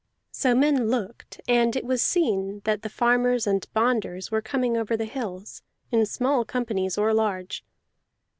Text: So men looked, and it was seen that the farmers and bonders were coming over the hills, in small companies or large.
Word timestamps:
So 0.31 0.55
men 0.55 0.89
looked, 0.89 1.41
and 1.47 1.75
it 1.75 1.85
was 1.85 2.01
seen 2.01 2.61
that 2.63 2.81
the 2.81 2.89
farmers 2.89 3.45
and 3.45 3.71
bonders 3.71 4.31
were 4.31 4.41
coming 4.41 4.75
over 4.75 4.97
the 4.97 5.05
hills, 5.05 5.61
in 5.91 6.07
small 6.07 6.43
companies 6.43 6.97
or 6.97 7.13
large. 7.13 7.63